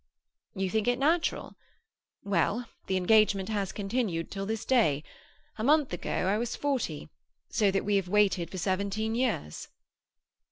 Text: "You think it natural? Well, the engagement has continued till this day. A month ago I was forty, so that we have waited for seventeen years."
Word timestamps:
"You 0.55 0.67
think 0.71 0.87
it 0.87 0.97
natural? 0.97 1.53
Well, 2.23 2.65
the 2.87 2.97
engagement 2.97 3.49
has 3.49 3.71
continued 3.71 4.31
till 4.31 4.47
this 4.47 4.65
day. 4.65 5.03
A 5.59 5.63
month 5.63 5.93
ago 5.93 6.25
I 6.25 6.39
was 6.39 6.55
forty, 6.55 7.09
so 7.49 7.69
that 7.69 7.85
we 7.85 7.97
have 7.97 8.07
waited 8.09 8.49
for 8.49 8.57
seventeen 8.57 9.13
years." 9.13 9.67